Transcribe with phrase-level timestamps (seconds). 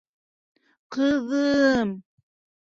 [0.97, 1.95] Ҡыҙым...